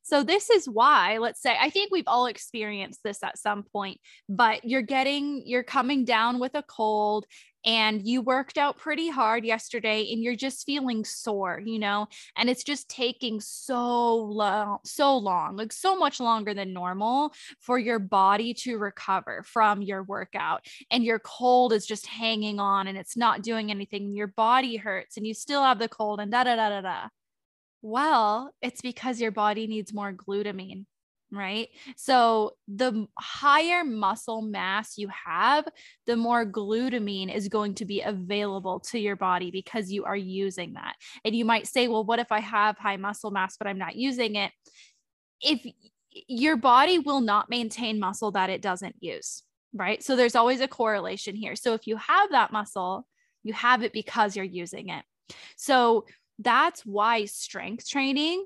So, 0.02 0.22
this 0.22 0.50
is 0.50 0.68
why, 0.68 1.18
let's 1.18 1.40
say, 1.40 1.56
I 1.60 1.70
think 1.70 1.90
we've 1.90 2.04
all 2.06 2.26
experienced 2.26 3.00
this 3.04 3.22
at 3.22 3.38
some 3.38 3.62
point, 3.62 3.98
but 4.28 4.64
you're 4.64 4.82
getting, 4.82 5.42
you're 5.44 5.62
coming 5.62 6.04
down 6.04 6.38
with 6.38 6.54
a 6.54 6.62
cold 6.62 7.26
and 7.64 8.06
you 8.06 8.22
worked 8.22 8.56
out 8.56 8.78
pretty 8.78 9.10
hard 9.10 9.44
yesterday 9.44 10.10
and 10.12 10.22
you're 10.22 10.36
just 10.36 10.64
feeling 10.64 11.04
sore, 11.04 11.60
you 11.64 11.78
know, 11.78 12.06
and 12.36 12.48
it's 12.48 12.64
just 12.64 12.88
taking 12.88 13.40
so 13.40 14.16
long, 14.16 14.78
so 14.84 15.16
long, 15.16 15.56
like 15.56 15.72
so 15.72 15.96
much 15.96 16.20
longer 16.20 16.54
than 16.54 16.72
normal 16.72 17.32
for 17.60 17.78
your 17.78 17.98
body 17.98 18.54
to 18.54 18.78
recover 18.78 19.42
from 19.44 19.82
your 19.82 20.02
workout. 20.02 20.64
And 20.90 21.04
your 21.04 21.18
cold 21.18 21.72
is 21.72 21.86
just 21.86 22.06
hanging 22.06 22.60
on 22.60 22.86
and 22.86 22.96
it's 22.96 23.16
not 23.16 23.42
doing 23.42 23.70
anything. 23.70 24.14
Your 24.14 24.28
body 24.28 24.76
hurts 24.76 25.16
and 25.16 25.26
you 25.26 25.34
still 25.34 25.62
have 25.62 25.78
the 25.78 25.88
cold 25.88 26.20
and 26.20 26.30
da 26.30 26.44
da 26.44 26.56
da 26.56 26.68
da 26.68 26.80
da. 26.80 27.08
Well, 27.82 28.52
it's 28.60 28.82
because 28.82 29.20
your 29.20 29.30
body 29.30 29.66
needs 29.66 29.94
more 29.94 30.12
glutamine, 30.12 30.84
right? 31.32 31.68
So 31.96 32.52
the 32.68 33.06
higher 33.18 33.84
muscle 33.84 34.42
mass 34.42 34.98
you 34.98 35.08
have, 35.08 35.66
the 36.06 36.16
more 36.16 36.44
glutamine 36.44 37.34
is 37.34 37.48
going 37.48 37.74
to 37.76 37.84
be 37.84 38.02
available 38.02 38.80
to 38.80 38.98
your 38.98 39.16
body 39.16 39.50
because 39.50 39.90
you 39.90 40.04
are 40.04 40.16
using 40.16 40.74
that. 40.74 40.96
And 41.24 41.34
you 41.34 41.44
might 41.44 41.66
say, 41.66 41.88
well, 41.88 42.04
what 42.04 42.18
if 42.18 42.30
I 42.30 42.40
have 42.40 42.76
high 42.76 42.98
muscle 42.98 43.30
mass, 43.30 43.56
but 43.56 43.66
I'm 43.66 43.78
not 43.78 43.96
using 43.96 44.36
it? 44.36 44.52
If 45.40 45.64
your 46.10 46.56
body 46.56 46.98
will 46.98 47.20
not 47.20 47.48
maintain 47.48 47.98
muscle 47.98 48.32
that 48.32 48.50
it 48.50 48.60
doesn't 48.60 48.96
use, 49.00 49.42
right? 49.72 50.02
So 50.02 50.16
there's 50.16 50.36
always 50.36 50.60
a 50.60 50.68
correlation 50.68 51.34
here. 51.34 51.56
So 51.56 51.72
if 51.74 51.86
you 51.86 51.96
have 51.96 52.30
that 52.32 52.52
muscle, 52.52 53.06
you 53.42 53.54
have 53.54 53.82
it 53.82 53.92
because 53.92 54.36
you're 54.36 54.44
using 54.44 54.90
it. 54.90 55.04
So 55.56 56.04
that's 56.40 56.84
why 56.84 57.24
strength 57.26 57.88
training 57.88 58.44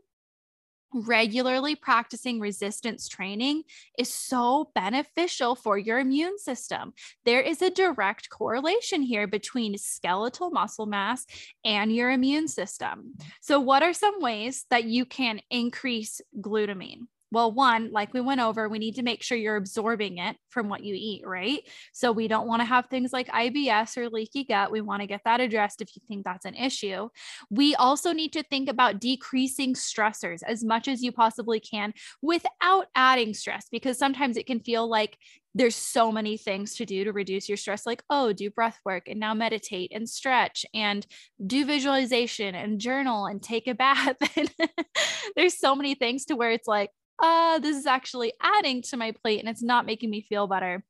regularly 0.94 1.74
practicing 1.74 2.38
resistance 2.38 3.08
training 3.08 3.64
is 3.98 4.12
so 4.12 4.70
beneficial 4.74 5.56
for 5.56 5.76
your 5.76 5.98
immune 5.98 6.38
system. 6.38 6.92
There 7.24 7.40
is 7.40 7.60
a 7.60 7.70
direct 7.70 8.30
correlation 8.30 9.02
here 9.02 9.26
between 9.26 9.76
skeletal 9.76 10.50
muscle 10.50 10.86
mass 10.86 11.26
and 11.64 11.92
your 11.92 12.10
immune 12.10 12.48
system. 12.48 13.14
So, 13.40 13.58
what 13.58 13.82
are 13.82 13.92
some 13.92 14.20
ways 14.20 14.66
that 14.70 14.84
you 14.84 15.04
can 15.04 15.40
increase 15.50 16.20
glutamine? 16.40 17.08
Well, 17.34 17.50
one, 17.50 17.90
like 17.90 18.14
we 18.14 18.20
went 18.20 18.40
over, 18.40 18.68
we 18.68 18.78
need 18.78 18.94
to 18.94 19.02
make 19.02 19.24
sure 19.24 19.36
you're 19.36 19.56
absorbing 19.56 20.18
it 20.18 20.36
from 20.50 20.68
what 20.68 20.84
you 20.84 20.94
eat, 20.96 21.22
right? 21.26 21.68
So 21.92 22.12
we 22.12 22.28
don't 22.28 22.46
want 22.46 22.60
to 22.60 22.64
have 22.64 22.86
things 22.86 23.12
like 23.12 23.26
IBS 23.26 23.96
or 23.96 24.08
leaky 24.08 24.44
gut. 24.44 24.70
We 24.70 24.80
want 24.80 25.00
to 25.02 25.08
get 25.08 25.22
that 25.24 25.40
addressed 25.40 25.82
if 25.82 25.96
you 25.96 26.02
think 26.06 26.24
that's 26.24 26.44
an 26.44 26.54
issue. 26.54 27.08
We 27.50 27.74
also 27.74 28.12
need 28.12 28.32
to 28.34 28.44
think 28.44 28.68
about 28.68 29.00
decreasing 29.00 29.74
stressors 29.74 30.44
as 30.46 30.62
much 30.62 30.86
as 30.86 31.02
you 31.02 31.10
possibly 31.10 31.58
can 31.58 31.92
without 32.22 32.86
adding 32.94 33.34
stress, 33.34 33.66
because 33.68 33.98
sometimes 33.98 34.36
it 34.36 34.46
can 34.46 34.60
feel 34.60 34.88
like 34.88 35.18
there's 35.56 35.76
so 35.76 36.12
many 36.12 36.36
things 36.36 36.76
to 36.76 36.84
do 36.84 37.04
to 37.04 37.12
reduce 37.12 37.48
your 37.48 37.56
stress 37.56 37.86
like 37.86 38.02
oh 38.10 38.32
do 38.32 38.50
breath 38.50 38.80
work 38.84 39.06
and 39.06 39.20
now 39.20 39.32
meditate 39.32 39.92
and 39.94 40.08
stretch 40.08 40.66
and 40.74 41.06
do 41.46 41.64
visualization 41.64 42.56
and 42.56 42.80
journal 42.80 43.26
and 43.26 43.40
take 43.40 43.68
a 43.68 43.74
bath 43.74 44.16
and 44.36 44.52
there's 45.36 45.56
so 45.56 45.76
many 45.76 45.94
things 45.94 46.24
to 46.24 46.34
where 46.34 46.50
it's 46.50 46.66
like 46.66 46.90
uh, 47.18 47.58
this 47.58 47.76
is 47.76 47.86
actually 47.86 48.32
adding 48.40 48.82
to 48.82 48.96
my 48.96 49.12
plate 49.12 49.40
and 49.40 49.48
it's 49.48 49.62
not 49.62 49.86
making 49.86 50.10
me 50.10 50.20
feel 50.20 50.46
better. 50.46 50.84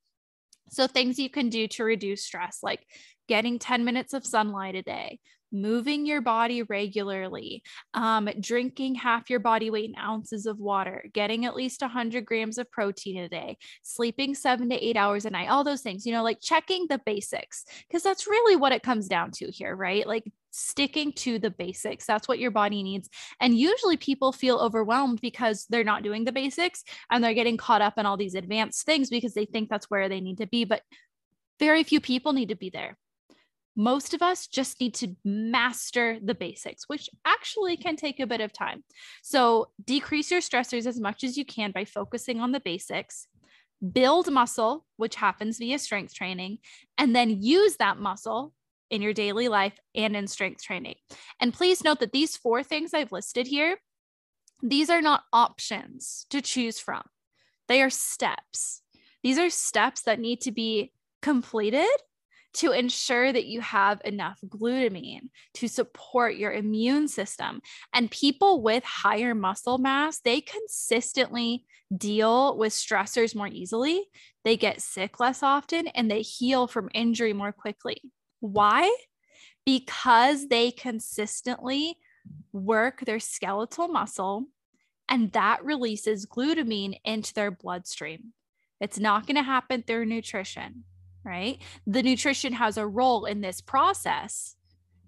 So, 0.71 0.87
things 0.87 1.19
you 1.19 1.31
can 1.31 1.51
do 1.51 1.69
to 1.69 1.85
reduce 1.85 2.25
stress, 2.25 2.61
like 2.63 2.87
getting 3.29 3.59
10 3.59 3.85
minutes 3.85 4.13
of 4.15 4.27
sunlight 4.27 4.75
a 4.75 4.83
day, 4.83 5.21
moving 5.53 6.05
your 6.05 6.21
body 6.21 6.63
regularly, 6.63 7.63
um, 7.95 8.29
drinking 8.41 8.97
half 8.97 9.31
your 9.31 9.41
body 9.41 9.71
weight 9.71 9.89
in 9.89 9.97
ounces 9.97 10.47
of 10.47 10.59
water, 10.59 11.05
getting 11.13 11.45
at 11.45 11.55
least 11.55 11.81
100 11.81 12.25
grams 12.25 12.59
of 12.59 12.71
protein 12.71 13.19
a 13.19 13.29
day, 13.29 13.57
sleeping 13.83 14.35
seven 14.35 14.69
to 14.71 14.85
eight 14.85 14.97
hours 14.97 15.25
a 15.25 15.31
night, 15.31 15.49
all 15.49 15.65
those 15.65 15.83
things, 15.83 16.05
you 16.05 16.13
know, 16.13 16.25
like 16.25 16.41
checking 16.41 16.87
the 16.89 17.01
basics, 17.07 17.65
because 17.87 18.03
that's 18.03 18.27
really 18.27 18.57
what 18.57 18.73
it 18.73 18.83
comes 18.83 19.07
down 19.07 19.31
to 19.31 19.51
here, 19.51 19.77
right? 19.77 20.07
Like 20.07 20.25
sticking 20.55 21.13
to 21.13 21.39
the 21.39 21.51
basics. 21.51 22.07
That's 22.07 22.29
what 22.29 22.39
your 22.39 22.53
body 22.53 22.83
needs. 22.83 23.09
And 23.41 23.59
usually 23.59 23.97
people 23.97 24.33
feel 24.33 24.59
overwhelmed 24.59 25.21
because 25.21 25.67
they're 25.69 25.85
not 25.85 26.05
doing 26.05 26.25
the 26.25 26.33
basics 26.33 26.85
and 27.11 27.23
they're 27.23 27.35
getting 27.35 27.57
caught 27.57 27.83
up 27.83 27.99
in 27.99 28.07
all 28.07 28.17
these 28.17 28.37
advanced 28.37 28.87
things 28.87 29.11
because 29.11 29.35
they 29.35 29.47
think 29.47 29.69
that's 29.69 29.91
where 29.91 30.09
they 30.09 30.21
need 30.21 30.39
to 30.39 30.47
be. 30.47 30.65
But 30.65 30.83
very 31.59 31.83
few 31.83 32.01
people 32.01 32.33
need 32.33 32.51
to 32.51 32.57
be 32.57 32.71
there. 32.71 32.97
Most 33.77 34.15
of 34.15 34.23
us 34.23 34.47
just 34.47 34.81
need 34.81 34.95
to 34.95 35.17
master 35.25 36.19
the 36.23 36.35
basics, 36.35 36.89
which 36.89 37.11
actually 37.25 37.77
can 37.77 37.97
take 37.97 38.21
a 38.21 38.27
bit 38.27 38.41
of 38.41 38.53
time. 38.53 38.85
So, 39.25 39.71
decrease 39.85 40.31
your 40.31 40.41
stressors 40.41 40.87
as 40.87 41.01
much 41.01 41.25
as 41.25 41.37
you 41.37 41.45
can 41.45 41.73
by 41.73 41.85
focusing 41.85 42.41
on 42.41 42.53
the 42.53 42.61
basics 42.61 43.27
build 43.93 44.31
muscle, 44.31 44.87
which 44.97 45.17
happens 45.17 45.59
via 45.59 45.79
strength 45.79 46.15
training, 46.15 46.59
and 46.97 47.15
then 47.15 47.43
use 47.43 47.77
that 47.77 47.99
muscle 47.99 48.53
in 48.91 49.03
your 49.03 49.13
daily 49.13 49.49
life 49.49 49.79
and 49.95 50.17
in 50.17 50.27
strength 50.27 50.63
training. 50.63 50.97
And 51.41 51.53
please 51.53 51.85
note 51.85 52.01
that 52.01 52.13
these 52.13 52.37
four 52.37 52.63
things 52.63 52.95
I've 52.95 53.13
listed 53.13 53.47
here, 53.47 53.79
these 54.63 54.91
are 54.91 55.03
not 55.03 55.25
options 55.33 56.27
to 56.31 56.41
choose 56.41 56.79
from. 56.79 57.03
They 57.69 57.83
are 57.83 57.91
steps. 57.91 58.83
These 59.23 59.39
are 59.39 59.51
steps 59.51 60.03
that 60.03 60.21
need 60.21 60.43
to 60.43 60.53
be 60.53 60.93
completed 61.23 61.89
to 62.55 62.71
ensure 62.71 63.33
that 63.33 63.47
you 63.47 63.61
have 63.61 64.01
enough 64.05 64.39
glutamine 64.47 65.29
to 65.55 65.69
support 65.69 66.37
your 66.37 66.53
immune 66.53 67.09
system. 67.09 67.61
And 67.93 68.11
people 68.11 68.63
with 68.63 68.85
higher 68.85 69.35
muscle 69.35 69.79
mass, 69.79 70.21
they 70.21 70.41
consistently 70.41 71.65
deal 71.97 72.57
with 72.57 72.73
stressors 72.73 73.35
more 73.35 73.49
easily. 73.49 74.05
They 74.45 74.57
get 74.57 74.81
sick 74.81 75.19
less 75.19 75.43
often 75.43 75.89
and 75.89 76.11
they 76.11 76.23
heal 76.23 76.67
from 76.67 76.91
injury 76.95 77.33
more 77.33 77.53
quickly. 77.53 78.01
Why? 78.45 78.95
Because 79.65 80.49
they 80.49 80.71
consistently 80.71 81.97
work 82.53 83.01
their 83.01 83.19
skeletal 83.19 83.89
muscle 83.89 84.45
and 85.09 85.33
that 85.33 85.65
releases 85.65 86.27
glutamine 86.27 86.99
into 87.07 87.33
their 87.33 87.51
bloodstream. 87.51 88.35
It's 88.83 88.99
not 88.99 89.27
going 89.27 89.37
to 89.37 89.43
happen 89.43 89.83
through 89.83 90.05
nutrition, 90.05 90.85
right? 91.25 91.59
The 91.87 92.03
nutrition 92.03 92.53
has 92.53 92.77
a 92.77 92.87
role 92.87 93.25
in 93.25 93.41
this 93.41 93.63
process, 93.63 94.57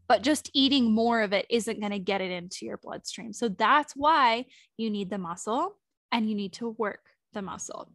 but 0.09 0.23
just 0.23 0.51
eating 0.55 0.91
more 0.91 1.21
of 1.21 1.35
it 1.35 1.45
isn't 1.51 1.81
going 1.81 1.93
to 1.93 1.99
get 1.99 2.23
it 2.23 2.31
into 2.31 2.65
your 2.65 2.79
bloodstream. 2.79 3.35
So 3.35 3.51
that's 3.51 3.93
why 3.95 4.47
you 4.79 4.89
need 4.89 5.11
the 5.11 5.19
muscle 5.19 5.77
and 6.11 6.27
you 6.27 6.35
need 6.35 6.55
to 6.55 6.71
work 6.71 7.01
the 7.35 7.43
muscle. 7.43 7.93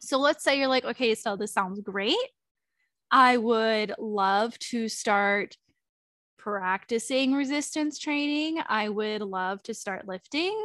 So 0.00 0.18
let's 0.18 0.42
say 0.42 0.58
you're 0.58 0.68
like, 0.68 0.86
okay, 0.86 1.14
so 1.14 1.36
this 1.36 1.52
sounds 1.52 1.80
great. 1.80 2.16
I 3.10 3.36
would 3.36 3.94
love 3.98 4.58
to 4.70 4.88
start 4.88 5.56
practicing 6.38 7.34
resistance 7.34 7.98
training. 7.98 8.60
I 8.68 8.88
would 8.88 9.20
love 9.20 9.62
to 9.64 9.74
start 9.74 10.06
lifting, 10.06 10.56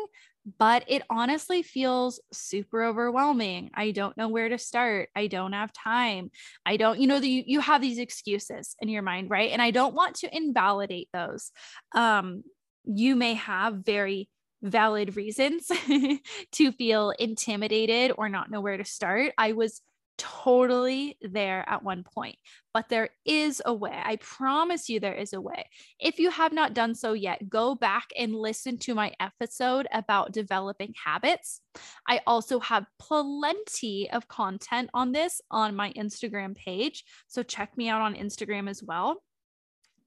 but 0.60 0.84
it 0.88 1.02
honestly 1.10 1.64
feels 1.64 2.20
super 2.32 2.84
overwhelming. 2.84 3.72
I 3.74 3.92
don't 3.92 4.16
know 4.16 4.28
where 4.28 4.50
to 4.50 4.58
start. 4.58 5.10
I 5.16 5.28
don't 5.28 5.54
have 5.54 5.74
time. 5.74 6.30
I 6.66 6.78
don't, 6.78 7.00
you 7.00 7.08
know, 7.08 7.20
the, 7.20 7.28
you, 7.28 7.44
you 7.46 7.60
have 7.62 7.82
these 7.82 7.98
excuses 7.98 8.76
in 8.80 8.90
your 8.90 9.02
mind, 9.02 9.30
right? 9.30 9.52
And 9.52 9.62
I 9.62 9.72
don't 9.72 9.96
want 9.96 10.18
to 10.18 10.36
invalidate 10.36 11.10
those. 11.14 11.52
Um, 11.94 12.44
you 12.86 13.16
may 13.16 13.36
have 13.36 13.78
very 13.86 14.30
valid 14.62 15.16
reasons 15.16 15.72
to 16.52 16.72
feel 16.74 17.12
intimidated 17.18 18.12
or 18.18 18.30
not 18.30 18.52
know 18.52 18.62
where 18.62 18.78
to 18.78 18.86
start. 18.86 19.34
I 19.38 19.54
was 19.54 19.82
totally 20.22 21.18
there 21.22 21.68
at 21.68 21.84
one 21.84 22.04
point, 22.04 22.36
but 22.76 22.88
there 22.90 23.10
is 23.26 23.60
a 23.66 23.74
way. 23.74 24.00
I 24.04 24.18
promise 24.18 24.88
you, 24.88 25.00
there 25.00 25.16
is 25.16 25.34
a 25.34 25.42
way. 25.42 25.66
If 26.00 26.20
you 26.20 26.30
have 26.30 26.54
not 26.54 26.76
done 26.76 26.94
so 26.94 27.14
yet, 27.14 27.50
go 27.50 27.74
back 27.74 28.10
and 28.16 28.36
listen 28.36 28.78
to 28.80 28.94
my 28.94 29.14
episode 29.20 29.88
about 29.92 30.32
developing 30.32 30.94
habits. 31.04 31.62
I 32.08 32.22
also 32.28 32.60
have 32.60 32.86
plenty 33.00 34.12
of 34.12 34.28
content 34.28 34.92
on 34.94 35.12
this 35.12 35.42
on 35.50 35.76
my 35.76 35.92
Instagram 35.94 36.56
page. 36.56 37.04
So 37.28 37.42
check 37.42 37.76
me 37.76 37.90
out 37.90 38.02
on 38.02 38.14
Instagram 38.14 38.70
as 38.70 38.84
well. 38.84 39.24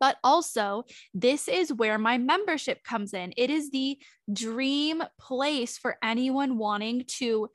But 0.00 0.16
also, 0.22 0.84
this 1.12 1.48
is 1.48 1.72
where 1.72 1.98
my 1.98 2.18
membership 2.18 2.82
comes 2.84 3.14
in. 3.14 3.32
It 3.36 3.50
is 3.50 3.70
the 3.70 3.98
dream 4.32 5.02
place 5.18 5.78
for 5.78 5.96
anyone 6.02 6.58
wanting 6.58 7.04
to 7.18 7.48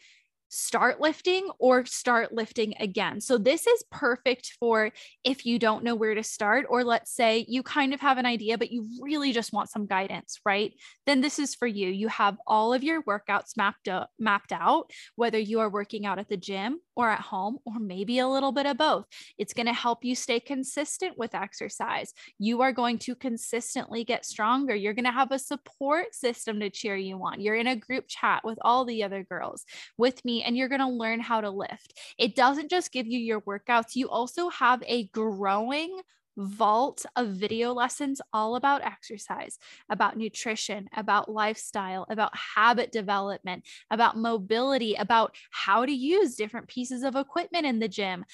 start 0.49 0.99
lifting 0.99 1.47
or 1.59 1.85
start 1.85 2.33
lifting 2.33 2.73
again. 2.79 3.21
So, 3.21 3.37
this 3.37 3.67
is 3.67 3.83
perfect 3.91 4.55
for 4.59 4.91
if 5.23 5.45
you 5.45 5.59
don't 5.59 5.83
know 5.83 5.95
where 5.95 6.15
to 6.15 6.23
start, 6.23 6.65
or 6.69 6.83
let's 6.83 7.11
say 7.11 7.45
you 7.47 7.63
kind 7.63 7.93
of 7.93 8.01
have 8.01 8.17
an 8.17 8.25
idea, 8.25 8.57
but 8.57 8.71
you 8.71 8.87
really 9.01 9.31
just 9.31 9.53
want 9.53 9.69
some 9.69 9.85
guidance, 9.85 10.39
right? 10.45 10.73
Then 11.05 11.21
this 11.21 11.39
is 11.39 11.55
for 11.55 11.67
you. 11.67 11.89
You 11.89 12.07
have 12.09 12.37
all 12.45 12.73
of 12.73 12.83
your 12.83 13.03
workouts 13.03 13.55
mapped 13.55 13.87
out, 13.87 14.09
mapped 14.19 14.51
out, 14.51 14.91
whether 15.15 15.39
you 15.39 15.59
are 15.61 15.69
working 15.69 16.05
out 16.05 16.19
at 16.19 16.29
the 16.29 16.37
gym 16.37 16.79
or 16.99 17.09
at 17.09 17.21
home, 17.21 17.57
or 17.63 17.79
maybe 17.79 18.19
a 18.19 18.27
little 18.27 18.51
bit 18.51 18.65
of 18.65 18.77
both. 18.77 19.05
It's 19.37 19.53
going 19.53 19.67
to 19.67 19.73
help 19.73 20.03
you 20.03 20.15
stay 20.15 20.41
consistent 20.41 21.17
with 21.17 21.33
exercise. 21.33 22.13
You 22.39 22.61
are 22.61 22.73
going 22.73 22.97
to 22.99 23.15
consistently 23.15 24.03
get 24.03 24.25
stronger. 24.25 24.75
You're 24.75 24.93
going 24.93 25.05
to 25.05 25.11
have 25.11 25.31
a 25.31 25.39
support 25.39 26.13
system 26.13 26.59
to 26.59 26.69
cheer 26.69 26.97
you 26.97 27.15
on. 27.23 27.39
You're 27.39 27.55
in 27.55 27.67
a 27.67 27.75
group 27.77 28.03
chat 28.09 28.43
with 28.43 28.59
all 28.63 28.83
the 28.83 29.01
other 29.01 29.23
girls 29.23 29.65
with 29.97 30.25
me, 30.25 30.43
and 30.43 30.57
you're 30.57 30.67
going 30.67 30.81
to 30.81 30.89
learn 30.89 31.21
how 31.21 31.39
to 31.39 31.49
lift. 31.49 31.97
It 32.17 32.35
doesn't 32.35 32.69
just 32.69 32.91
give 32.91 33.07
you 33.07 33.17
your 33.17 33.39
workouts, 33.39 33.95
you 33.95 34.09
also 34.09 34.49
have 34.49 34.83
a 34.85 35.05
growing 35.05 36.01
vault 36.39 37.05
of 37.15 37.27
video 37.27 37.74
lessons 37.74 38.22
all 38.34 38.55
about 38.55 38.84
exercise, 38.84 39.60
about 39.89 40.17
nutrition, 40.17 40.89
about 40.96 41.29
lifestyle, 41.29 42.05
about 42.10 42.36
habit 42.36 42.91
development, 42.91 43.65
about 43.91 44.17
mobility, 44.17 44.96
about 44.96 45.36
how 45.51 45.86
to 45.86 45.91
use 45.91 46.36
different 46.36 46.67
pieces 46.67 47.03
of 47.03 47.15
equipment 47.15 47.65
in 47.65 47.79
the 47.79 47.88
gym. 47.88 48.25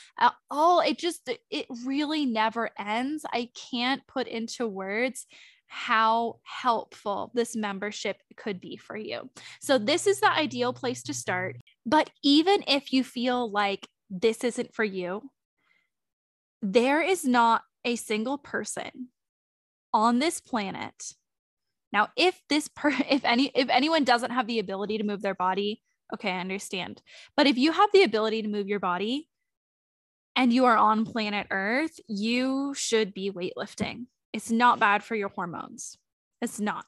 All 0.52 0.80
it 0.82 0.98
just, 0.98 1.30
it 1.50 1.66
really 1.84 2.26
never 2.26 2.70
ends. 2.78 3.26
I 3.34 3.50
can't 3.72 4.06
put 4.08 4.28
into 4.28 4.68
words 4.68 5.26
how 5.68 6.40
helpful 6.44 7.32
this 7.34 7.56
membership 7.56 8.18
could 8.38 8.62
be 8.62 8.78
for 8.78 8.96
you. 8.96 9.30
So, 9.62 9.78
this 9.80 10.06
is 10.06 10.20
the 10.20 10.32
ideal 10.32 10.74
place 10.74 11.02
to 11.04 11.14
start. 11.14 11.58
But 11.86 12.12
even 12.24 12.64
if 12.68 12.94
you 12.94 13.04
feel 13.04 13.50
like 13.52 13.88
this 14.10 14.44
isn't 14.44 14.76
for 14.76 14.84
you, 14.84 15.24
there 16.62 17.02
is 17.02 17.26
not 17.26 17.64
a 17.86 17.96
single 17.96 18.38
person 18.38 19.10
on 19.94 20.20
this 20.20 20.42
planet. 20.42 21.14
Now 21.94 22.10
if 22.18 22.42
this 22.50 22.68
per 22.68 22.90
if 23.10 23.24
any 23.24 23.52
if 23.56 23.70
anyone 23.70 24.04
doesn't 24.04 24.32
have 24.32 24.48
the 24.48 24.60
ability 24.60 24.98
to 24.98 25.04
move 25.04 25.22
their 25.22 25.36
body 25.36 25.82
okay 26.14 26.32
i 26.32 26.40
understand. 26.40 27.02
But 27.38 27.48
if 27.48 27.58
you 27.58 27.72
have 27.72 27.90
the 27.94 28.04
ability 28.04 28.42
to 28.42 28.50
move 28.50 28.68
your 28.68 28.80
body 28.80 29.30
and 30.36 30.52
you 30.52 30.66
are 30.66 30.78
on 30.78 31.06
planet 31.06 31.48
earth 31.52 32.00
you 32.08 32.74
should 32.76 33.14
be 33.14 33.32
weightlifting. 33.32 34.08
It's 34.34 34.52
not 34.52 34.80
bad 34.80 35.04
for 35.04 35.16
your 35.16 35.30
hormones. 35.30 35.98
It's 36.42 36.60
not 36.60 36.86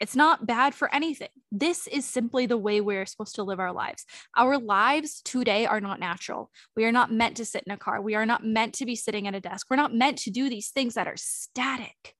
it's 0.00 0.16
not 0.16 0.46
bad 0.46 0.74
for 0.74 0.92
anything. 0.94 1.28
This 1.50 1.86
is 1.86 2.04
simply 2.04 2.46
the 2.46 2.56
way 2.56 2.80
we're 2.80 3.06
supposed 3.06 3.36
to 3.36 3.44
live 3.44 3.60
our 3.60 3.72
lives. 3.72 4.04
Our 4.36 4.58
lives 4.58 5.22
today 5.24 5.66
are 5.66 5.80
not 5.80 6.00
natural. 6.00 6.50
We 6.76 6.84
are 6.84 6.92
not 6.92 7.12
meant 7.12 7.36
to 7.38 7.44
sit 7.44 7.64
in 7.66 7.72
a 7.72 7.78
car. 7.78 8.00
We 8.00 8.14
are 8.14 8.26
not 8.26 8.44
meant 8.44 8.74
to 8.74 8.86
be 8.86 8.96
sitting 8.96 9.26
at 9.26 9.34
a 9.34 9.40
desk. 9.40 9.66
We're 9.70 9.76
not 9.76 9.94
meant 9.94 10.18
to 10.18 10.30
do 10.30 10.48
these 10.48 10.70
things 10.70 10.94
that 10.94 11.08
are 11.08 11.16
static. 11.16 12.14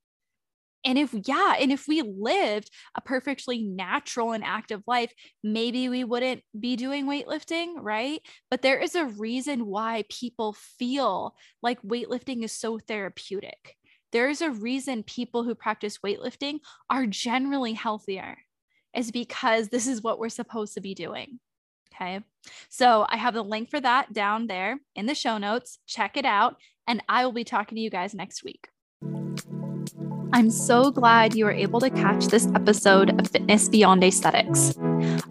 And 0.84 0.96
if, 0.96 1.12
yeah, 1.26 1.56
and 1.60 1.72
if 1.72 1.88
we 1.88 2.02
lived 2.02 2.70
a 2.94 3.00
perfectly 3.00 3.60
natural 3.62 4.32
and 4.32 4.44
active 4.44 4.82
life, 4.86 5.12
maybe 5.42 5.88
we 5.88 6.04
wouldn't 6.04 6.42
be 6.58 6.76
doing 6.76 7.06
weightlifting, 7.06 7.74
right? 7.80 8.20
But 8.50 8.62
there 8.62 8.78
is 8.78 8.94
a 8.94 9.06
reason 9.06 9.66
why 9.66 10.04
people 10.08 10.54
feel 10.78 11.34
like 11.60 11.82
weightlifting 11.82 12.44
is 12.44 12.52
so 12.52 12.78
therapeutic 12.78 13.75
there's 14.12 14.40
a 14.40 14.50
reason 14.50 15.02
people 15.02 15.44
who 15.44 15.54
practice 15.54 15.98
weightlifting 15.98 16.60
are 16.88 17.06
generally 17.06 17.72
healthier, 17.72 18.38
is 18.94 19.10
because 19.10 19.68
this 19.68 19.86
is 19.86 20.02
what 20.02 20.18
we're 20.18 20.28
supposed 20.28 20.74
to 20.74 20.80
be 20.80 20.94
doing. 20.94 21.40
Okay. 21.94 22.20
So 22.68 23.06
I 23.08 23.16
have 23.16 23.34
the 23.34 23.42
link 23.42 23.70
for 23.70 23.80
that 23.80 24.12
down 24.12 24.46
there 24.46 24.78
in 24.94 25.06
the 25.06 25.14
show 25.14 25.38
notes. 25.38 25.78
Check 25.86 26.16
it 26.16 26.26
out. 26.26 26.56
And 26.86 27.02
I 27.08 27.24
will 27.24 27.32
be 27.32 27.44
talking 27.44 27.76
to 27.76 27.82
you 27.82 27.90
guys 27.90 28.14
next 28.14 28.44
week. 28.44 28.68
I'm 30.32 30.50
so 30.50 30.90
glad 30.90 31.34
you 31.34 31.46
were 31.46 31.52
able 31.52 31.80
to 31.80 31.88
catch 31.88 32.26
this 32.26 32.46
episode 32.54 33.18
of 33.18 33.30
Fitness 33.30 33.68
Beyond 33.68 34.04
Aesthetics. 34.04 34.76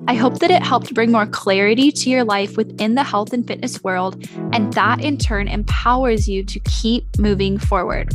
I 0.07 0.15
hope 0.15 0.39
that 0.39 0.49
it 0.49 0.63
helped 0.63 0.95
bring 0.95 1.11
more 1.11 1.27
clarity 1.27 1.91
to 1.91 2.09
your 2.09 2.23
life 2.23 2.57
within 2.57 2.95
the 2.95 3.03
health 3.03 3.31
and 3.31 3.45
fitness 3.45 3.83
world, 3.83 4.27
and 4.51 4.73
that 4.73 5.01
in 5.01 5.17
turn 5.17 5.47
empowers 5.47 6.27
you 6.27 6.43
to 6.45 6.59
keep 6.61 7.05
moving 7.19 7.59
forward. 7.59 8.13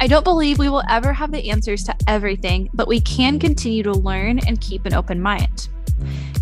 I 0.00 0.06
don't 0.06 0.24
believe 0.24 0.58
we 0.58 0.68
will 0.68 0.82
ever 0.88 1.12
have 1.12 1.30
the 1.30 1.50
answers 1.50 1.84
to 1.84 1.94
everything, 2.06 2.68
but 2.74 2.88
we 2.88 3.00
can 3.00 3.38
continue 3.38 3.82
to 3.84 3.92
learn 3.92 4.38
and 4.46 4.60
keep 4.60 4.86
an 4.86 4.94
open 4.94 5.20
mind. 5.20 5.68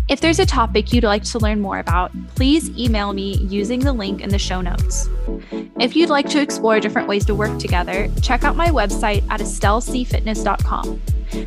If 0.09 0.19
there's 0.19 0.39
a 0.39 0.45
topic 0.45 0.91
you'd 0.91 1.05
like 1.05 1.23
to 1.23 1.39
learn 1.39 1.61
more 1.61 1.79
about, 1.79 2.11
please 2.35 2.69
email 2.77 3.13
me 3.13 3.37
using 3.37 3.79
the 3.79 3.93
link 3.93 4.19
in 4.21 4.29
the 4.29 4.39
show 4.39 4.59
notes. 4.59 5.07
If 5.79 5.95
you'd 5.95 6.09
like 6.09 6.27
to 6.29 6.41
explore 6.41 6.79
different 6.79 7.07
ways 7.07 7.25
to 7.25 7.35
work 7.35 7.57
together, 7.57 8.09
check 8.21 8.43
out 8.43 8.57
my 8.57 8.67
website 8.67 9.23
at 9.29 9.39
estellecfitness.com. 9.39 11.01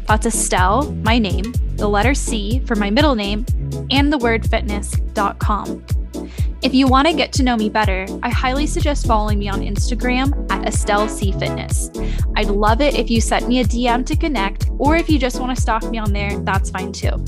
That's 0.07 0.27
Estelle, 0.27 0.91
my 1.05 1.19
name, 1.19 1.53
the 1.77 1.89
letter 1.89 2.15
C 2.15 2.61
for 2.61 2.77
my 2.77 2.91
middle 2.91 3.15
name, 3.15 3.45
and 3.91 4.13
the 4.13 4.19
word 4.19 4.49
fitness.com. 4.49 5.85
If 6.67 6.75
you 6.75 6.89
want 6.89 7.07
to 7.07 7.15
get 7.15 7.33
to 7.35 7.45
know 7.45 7.57
me 7.57 7.71
better, 7.71 8.09
I 8.25 8.29
highly 8.29 8.67
suggest 8.67 9.07
following 9.07 9.39
me 9.39 9.49
on 9.49 9.61
Instagram 9.61 10.51
at 10.51 10.67
Estelle 10.67 11.07
C 11.07 11.31
Fitness. 11.31 11.93
I'd 12.35 12.49
love 12.49 12.81
it 12.81 12.97
if 12.97 13.09
you 13.09 13.21
sent 13.21 13.47
me 13.47 13.61
a 13.61 13.65
DM 13.65 14.05
to 14.05 14.17
connect, 14.17 14.69
or 14.77 14.97
if 14.97 15.09
you 15.09 15.17
just 15.17 15.39
want 15.39 15.55
to 15.55 15.63
stalk 15.63 15.89
me 15.89 15.99
on 15.99 16.13
there, 16.13 16.37
that's 16.41 16.71
fine 16.71 16.91
too. 16.91 17.25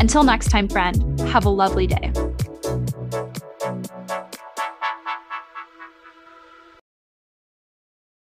Until 0.00 0.24
next 0.24 0.48
time, 0.48 0.66
friend, 0.66 1.20
have 1.28 1.44
a 1.44 1.50
lovely 1.50 1.86
day. 1.86 2.10